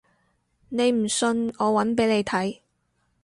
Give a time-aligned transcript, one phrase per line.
[0.69, 2.61] 你唔信我搵俾你睇